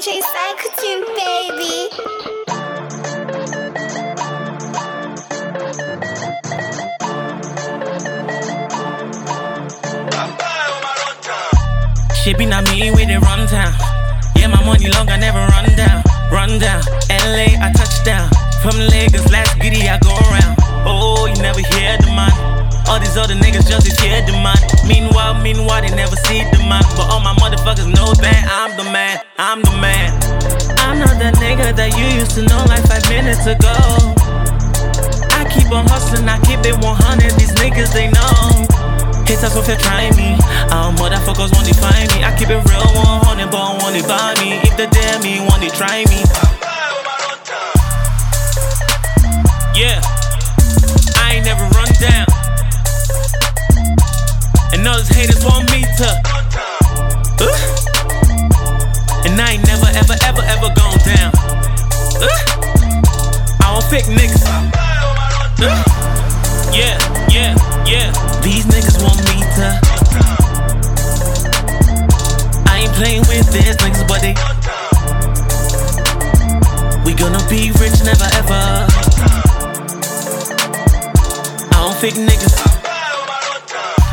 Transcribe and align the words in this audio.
DJ 0.00 0.22
Psychotune, 0.32 1.04
baby. 1.14 1.90
She 12.14 12.32
be 12.32 12.46
not 12.46 12.64
me 12.70 12.90
with 12.92 13.10
it 13.10 13.18
run 13.20 13.46
down. 13.48 13.74
Yeah, 14.36 14.46
my 14.46 14.64
money 14.64 14.88
long, 14.88 15.10
I 15.10 15.18
never 15.18 15.38
run 15.38 15.68
down. 15.76 16.02
Run 16.32 16.58
down. 16.58 16.80
LA, 17.10 17.60
I 17.60 17.70
touch 17.76 18.02
down. 18.02 18.30
From 18.62 18.78
Lagos, 18.78 19.30
last 19.30 19.60
giddy, 19.60 19.86
I 19.86 19.98
go 19.98 20.16
around. 20.16 20.56
Oh, 20.86 21.26
you 21.26 21.42
never 21.42 21.60
hear 21.60 21.98
the 21.98 22.06
man. 22.16 22.32
All 22.88 22.98
these 22.98 23.18
other 23.18 23.34
niggas 23.34 23.68
just 23.68 23.86
is 23.86 24.00
hear 24.00 24.24
the 24.24 24.32
man. 24.32 24.56
Meanwhile, 24.88 25.34
meanwhile, 25.42 25.82
they 25.82 25.94
never 25.94 26.16
see 26.16 26.40
the 26.56 26.58
man. 26.66 26.82
But 26.96 27.06
all 27.12 27.20
my 27.20 27.34
motherfuckers 27.34 27.49
man. 28.92 29.18
I'm 29.38 29.62
the 29.62 29.74
man. 29.78 30.10
I'm 30.82 30.98
not 30.98 31.14
that 31.22 31.38
nigga 31.38 31.74
that 31.74 31.94
you 31.94 32.06
used 32.18 32.34
to 32.34 32.42
know 32.42 32.58
like 32.66 32.82
five 32.90 33.06
minutes 33.06 33.46
ago. 33.46 33.74
I 35.30 35.46
keep 35.46 35.70
on 35.70 35.86
hustling, 35.86 36.26
I 36.26 36.38
keep 36.42 36.60
it 36.66 36.74
100. 36.74 37.38
These 37.38 37.54
niggas, 37.58 37.94
they 37.94 38.10
know. 38.10 38.66
Haters 39.26 39.54
will 39.54 39.62
try 39.62 40.10
me. 40.18 40.34
Our 40.74 40.90
motherfuckers 40.98 41.54
want 41.54 41.66
to 41.70 41.74
find 41.78 42.10
me. 42.14 42.26
I 42.26 42.34
keep 42.34 42.50
it 42.50 42.58
real 42.66 42.86
100, 43.30 43.50
but 43.50 43.78
want 43.78 43.94
to 43.94 44.02
buy 44.06 44.34
me. 44.42 44.58
If 44.66 44.74
they 44.74 44.90
dare 44.90 45.18
me, 45.22 45.38
want 45.46 45.62
to 45.62 45.70
try 45.70 46.02
me. 46.10 46.20
Yeah, 49.78 50.02
Don't 63.90 64.02
niggas. 64.04 64.46
Yeah, 66.72 66.96
yeah, 67.28 67.56
yeah. 67.84 68.12
These 68.40 68.64
niggas 68.66 69.02
want 69.02 69.18
me 69.26 69.42
to. 69.56 69.66
I 72.70 72.82
ain't 72.82 72.92
playing 72.92 73.22
with 73.22 73.50
these 73.50 73.76
niggas, 73.78 74.06
but 74.06 74.20
they. 74.22 74.34
We 77.04 77.14
gonna 77.14 77.44
be 77.50 77.72
rich, 77.80 78.04
never 78.04 78.30
ever. 78.38 78.86
I 81.66 81.78
don't 81.82 81.96
fake 81.96 82.14
niggas. 82.14 82.62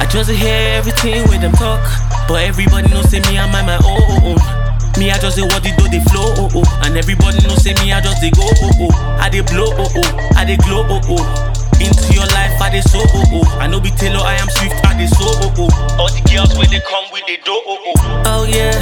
I 0.00 0.06
just 0.10 0.30
hear 0.30 0.78
everything 0.78 1.28
with 1.28 1.42
them 1.42 1.52
talk. 1.52 1.84
But 2.26 2.44
everybody 2.44 2.88
knows 2.88 3.12
me, 3.12 3.38
I'm 3.38 3.52
my, 3.52 3.60
my 3.60 3.78
oh. 3.82 4.55
Me, 4.98 5.10
I 5.10 5.18
just 5.18 5.36
say 5.36 5.42
what 5.42 5.62
they 5.62 5.76
do, 5.76 5.84
they 5.88 6.00
flow, 6.08 6.32
oh, 6.40 6.48
oh. 6.56 6.80
And 6.82 6.96
everybody 6.96 7.36
know 7.46 7.54
say 7.56 7.74
me, 7.84 7.92
I 7.92 8.00
just 8.00 8.20
they 8.20 8.30
go, 8.30 8.42
oh, 8.48 8.88
oh. 8.88 9.18
I 9.20 9.28
they 9.28 9.42
blow, 9.42 9.68
oh, 9.76 9.84
oh. 9.92 10.32
I 10.36 10.44
they 10.44 10.56
glow, 10.56 10.86
oh, 10.88 11.00
oh. 11.12 11.52
Into 11.76 12.14
your 12.16 12.24
life, 12.32 12.56
I 12.62 12.70
they 12.72 12.80
so, 12.80 13.00
oh, 13.04 13.24
oh. 13.44 13.58
I 13.60 13.66
know 13.66 13.78
be 13.78 13.90
Taylor, 13.90 14.24
I 14.24 14.34
am 14.40 14.48
swift, 14.48 14.74
I 14.86 14.96
they 14.96 15.06
so, 15.06 15.28
oh, 15.44 15.52
oh. 15.68 15.96
All 16.00 16.08
the 16.08 16.22
girls 16.32 16.56
when 16.56 16.70
they 16.70 16.80
come 16.80 17.04
with 17.12 17.26
they 17.26 17.36
do, 17.44 17.52
oh, 17.52 17.92
oh. 17.92 18.22
Oh, 18.24 18.44
yeah. 18.48 18.72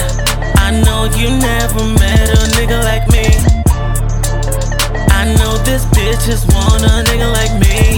I 0.63 0.71
know 0.71 1.11
you 1.19 1.35
never 1.35 1.83
met 1.99 2.31
a 2.31 2.47
nigga 2.55 2.79
like 2.87 3.11
me. 3.11 3.27
I 5.11 5.35
know 5.35 5.59
this 5.67 5.85
bitch 5.87 6.25
just 6.27 6.47
want 6.55 6.83
a 6.85 7.03
nigga 7.11 7.27
like 7.35 7.55
me. 7.59 7.94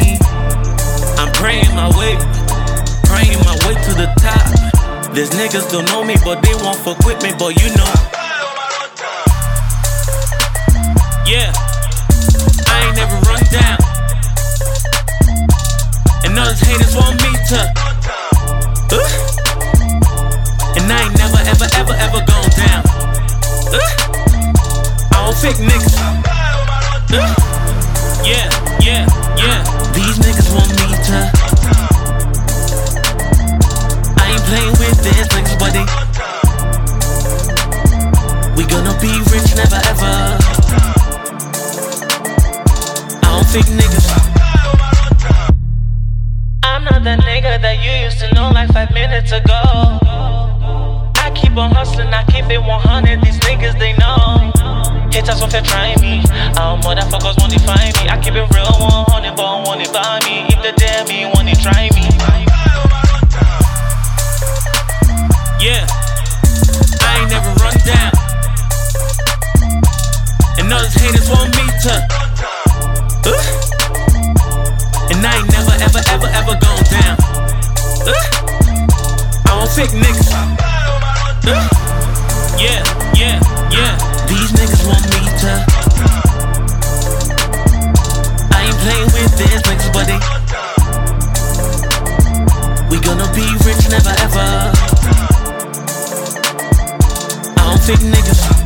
These 5.17 5.31
niggas 5.31 5.73
don't 5.73 5.87
know 5.87 6.05
me, 6.05 6.15
but 6.27 6.43
they 6.43 6.53
won't 6.57 6.77
fuck 6.77 6.99
with 7.07 7.23
me, 7.23 7.33
but 7.39 7.57
you 7.57 7.73
know. 7.73 7.89
Yeah, 11.25 11.51
I 12.69 12.85
ain't 12.85 12.97
never 13.01 13.17
run 13.25 13.41
down. 13.49 13.79
And 16.23 16.39
all 16.39 16.45
those 16.45 16.61
haters 16.61 16.95
want 16.95 17.17
me 17.17 17.33
to. 17.49 17.61
Uh, 18.93 19.01
and 20.77 20.85
I 20.93 21.09
ain't 21.09 21.17
never, 21.17 21.41
ever, 21.49 21.65
ever, 21.81 21.95
ever 21.97 22.21
gone 22.29 22.53
down. 22.53 22.85
Uh, 23.73 23.81
I 25.13 25.25
don't 25.25 25.35
fake 25.35 25.57
niggas. 25.65 25.97
Uh, 27.09 27.33
yeah, 28.23 28.53
yeah, 28.85 29.09
yeah. 29.41 29.65
These 29.95 30.19
niggas 30.19 30.53
want 30.55 30.69
me 30.77 30.93
to. 31.07 31.76
I 43.57 43.61
niggas. 43.61 44.09
I'm 46.63 46.85
not 46.85 47.05
that 47.05 47.21
nigga 47.21 47.57
that 47.63 47.81
you 47.81 48.05
used 48.05 48.19
to 48.21 48.29
know 48.35 48.51
like 48.51 48.69
five 48.69 48.93
minutes 48.93 49.33
ago. 49.33 49.97
I 51.17 51.33
keep 51.35 51.57
on 51.57 51.71
hustling, 51.73 52.13
I 52.13 52.23
keep 52.25 52.51
it 52.53 52.61
100. 52.61 53.23
These 53.23 53.41
niggas, 53.49 53.79
they 53.81 53.97
know. 53.97 54.53
Haters 55.09 55.41
will 55.41 55.49
try 55.49 55.97
me. 56.05 56.21
Our 56.61 56.77
motherfuckers 56.85 57.41
want 57.41 57.57
to 57.57 57.61
find 57.65 57.97
me. 57.97 58.05
I 58.13 58.21
keep 58.21 58.37
it 58.37 58.45
real 58.53 58.69
100, 58.77 59.37
but 59.37 59.65
to 59.81 59.89
buy 59.91 60.21
me. 60.29 60.45
If 60.53 60.61
they 60.61 60.77
dare 60.77 61.07
me, 61.09 61.25
want 61.33 61.49
to 61.49 61.57
try 61.57 61.89
me. 61.97 62.13
Yeah, 65.65 65.89
I 67.01 67.25
ain't 67.25 67.33
never 67.33 67.57
run 67.65 67.73
down. 67.89 68.13
And 70.61 70.69
all 70.69 70.85
those 70.85 70.93
haters 70.93 71.31
want 71.31 71.57
me 71.57 71.65
to. 71.89 72.26
Uh, 73.27 73.35
and 75.11 75.19
I 75.27 75.35
ain't 75.35 75.51
never, 75.51 75.75
ever, 75.83 75.99
ever, 76.15 76.31
ever 76.31 76.55
gone 76.63 76.87
down. 76.95 77.19
Uh, 78.07 78.15
I 79.43 79.51
don't 79.51 79.67
fake 79.67 79.91
niggas. 79.91 80.31
Uh, 80.31 81.67
yeah, 82.57 82.87
yeah, 83.19 83.43
yeah. 83.75 83.99
These 84.29 84.53
niggas 84.55 84.87
want 84.87 85.03
me 85.11 85.27
to. 85.43 85.53
I 88.55 88.63
ain't 88.63 88.79
playing 88.87 89.11
with 89.11 89.35
these 89.39 89.63
niggas, 89.67 90.07
they. 90.07 90.21
We 92.91 92.97
gonna 93.03 93.27
be 93.35 93.43
rich, 93.67 93.89
never 93.91 94.15
ever. 94.23 94.71
I 97.51 97.63
don't 97.65 97.83
fake 97.83 98.07
niggas. 98.07 98.66